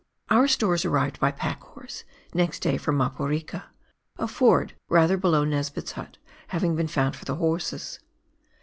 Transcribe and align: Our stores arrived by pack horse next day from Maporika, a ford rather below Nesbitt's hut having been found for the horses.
Our 0.31 0.47
stores 0.47 0.83
arrived 0.83 1.19
by 1.19 1.31
pack 1.31 1.61
horse 1.61 2.05
next 2.33 2.61
day 2.61 2.77
from 2.77 2.97
Maporika, 2.97 3.65
a 4.17 4.27
ford 4.27 4.73
rather 4.89 5.15
below 5.15 5.43
Nesbitt's 5.43 5.91
hut 5.91 6.17
having 6.47 6.75
been 6.75 6.87
found 6.87 7.15
for 7.15 7.25
the 7.25 7.35
horses. 7.35 7.99